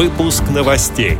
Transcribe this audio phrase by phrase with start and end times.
[0.00, 1.18] Выпуск новостей.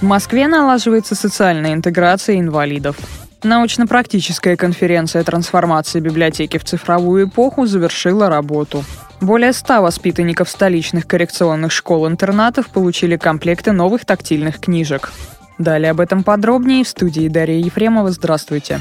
[0.00, 2.96] В Москве налаживается социальная интеграция инвалидов.
[3.42, 8.82] Научно-практическая конференция трансформации библиотеки в цифровую эпоху завершила работу.
[9.20, 15.12] Более ста воспитанников столичных коррекционных школ-интернатов получили комплекты новых тактильных книжек.
[15.58, 18.10] Далее об этом подробнее в студии Дарья Ефремова.
[18.10, 18.80] Здравствуйте.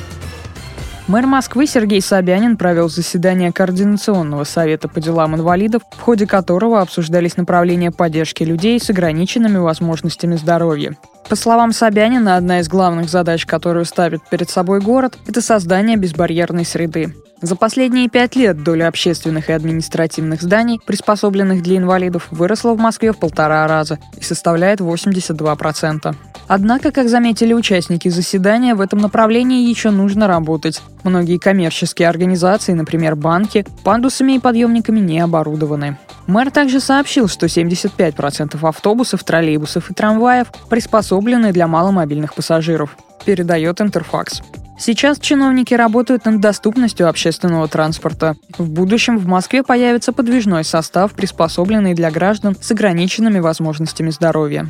[1.08, 7.38] Мэр Москвы Сергей Собянин провел заседание Координационного совета по делам инвалидов, в ходе которого обсуждались
[7.38, 10.98] направления поддержки людей с ограниченными возможностями здоровья.
[11.30, 16.66] По словам Собянина, одна из главных задач, которую ставит перед собой город, это создание безбарьерной
[16.66, 17.14] среды.
[17.42, 23.14] За последние пять лет доля общественных и административных зданий, приспособленных для инвалидов, выросла в Москве
[23.14, 26.16] в полтора раза и составляет 82%.
[26.48, 30.82] Однако, как заметили участники заседания, в этом направлении еще нужно работать.
[31.04, 35.98] Многие коммерческие организации, например, банки, пандусами и подъемниками не оборудованы.
[36.26, 42.98] Мэр также сообщил, что 75% автобусов, троллейбусов и трамваев приспособлены для маломобильных пассажиров.
[43.26, 44.42] Передает Интерфакс.
[44.80, 48.36] Сейчас чиновники работают над доступностью общественного транспорта.
[48.58, 54.68] В будущем в Москве появится подвижной состав, приспособленный для граждан с ограниченными возможностями здоровья.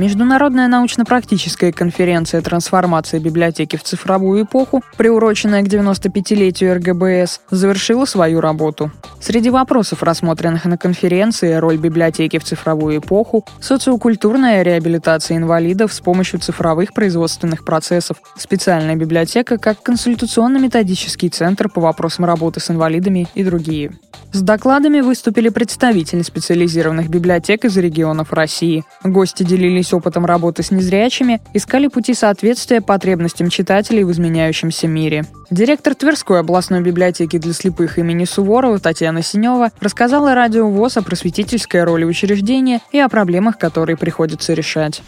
[0.00, 8.90] Международная научно-практическая конференция трансформации библиотеки в цифровую эпоху, приуроченная к 95-летию РГБС, завершила свою работу.
[9.20, 16.40] Среди вопросов, рассмотренных на конференции, роль библиотеки в цифровую эпоху, социокультурная реабилитация инвалидов с помощью
[16.40, 23.92] цифровых производственных процессов, специальная библиотека как консультационно-методический центр по вопросам работы с инвалидами и другие.
[24.32, 28.84] С докладами выступили представители специализированных библиотек из регионов России.
[29.02, 35.24] Гости делились опытом работы с незрячими, искали пути соответствия потребностям читателей в изменяющемся мире.
[35.50, 41.84] Директор Тверской областной библиотеки для слепых имени Суворова Татьяна Синева рассказала радио ВОЗ о просветительской
[41.84, 45.02] роли учреждения и о проблемах, которые приходится решать.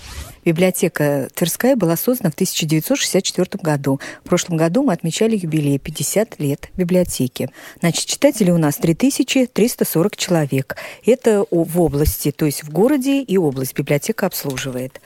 [0.44, 4.00] Библиотека Тверская была создана в 1964 году.
[4.24, 7.48] В прошлом году мы отмечали юбилей 50 лет библиотеки.
[7.80, 10.76] Значит, читателей у нас 3340 человек.
[11.06, 15.00] Это в области, то есть в городе и область библиотека обслуживает.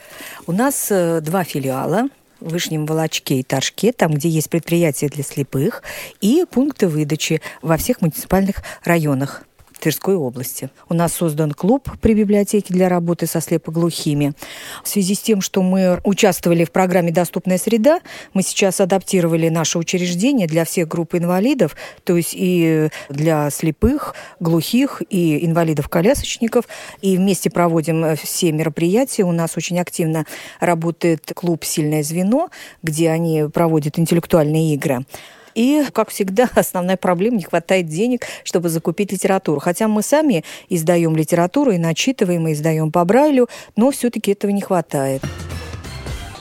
[0.47, 5.23] У нас э, два филиала в Вышнем Волочке и Торжке, там, где есть предприятия для
[5.23, 5.83] слепых,
[6.21, 9.43] и пункты выдачи во всех муниципальных районах
[9.77, 10.69] Тверской области.
[10.89, 14.33] У нас создан клуб при библиотеке для работы со слепоглухими.
[14.83, 17.99] В связи с тем, что мы участвовали в программе «Доступная среда»,
[18.33, 25.01] мы сейчас адаптировали наше учреждение для всех групп инвалидов, то есть и для слепых, глухих,
[25.09, 26.65] и инвалидов-колясочников.
[27.01, 29.23] И вместе проводим все мероприятия.
[29.23, 30.25] У нас очень активно
[30.59, 32.49] работает клуб «Сильное звено»,
[32.83, 35.05] где они проводят интеллектуальные игры.
[35.57, 39.59] И, как всегда, основная проблема– не хватает денег, чтобы закупить литературу.
[39.59, 44.61] Хотя мы сами издаем литературу и начитываем, и издаем по Брайлю, но все-таки этого не
[44.61, 45.23] хватает.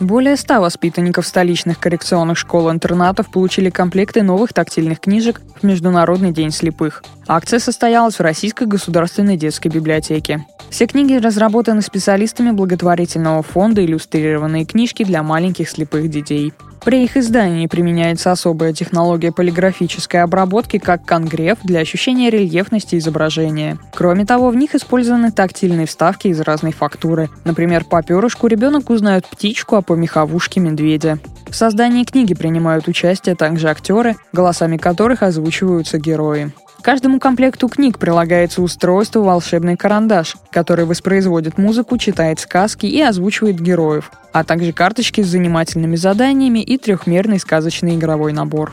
[0.01, 7.03] Более ста воспитанников столичных коррекционных школ-интернатов получили комплекты новых тактильных книжек в Международный день слепых.
[7.27, 10.45] Акция состоялась в Российской государственной детской библиотеке.
[10.69, 16.53] Все книги разработаны специалистами благотворительного фонда «Иллюстрированные книжки для маленьких слепых детей».
[16.87, 23.77] При их издании применяется особая технология полиграфической обработки, как конгреф, для ощущения рельефности изображения.
[23.93, 27.29] Кроме того, в них использованы тактильные вставки из разной фактуры.
[27.45, 31.19] Например, по перышку ребенок узнает птичку, а по меховушке– медведя.
[31.49, 36.53] В создании книги принимают участие также актеры, голосами которых озвучиваются герои
[36.87, 44.13] каждому комплекту книг прилагается устройство «Волшебный карандаш», который воспроизводит музыку, читает сказки и озвучивает героев,
[44.33, 48.73] а также карточки с занимательными заданиями и трехмерный сказочный игровой набор.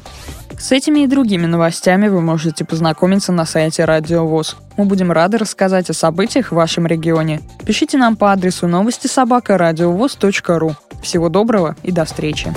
[0.59, 4.57] С этими и другими новостями вы можете познакомиться на сайте Радио ВОЗ.
[4.77, 7.41] Мы будем рады рассказать о событиях в вашем регионе.
[7.65, 10.75] Пишите нам по адресу новости собака ру.
[11.01, 12.53] Всего доброго и до встречи!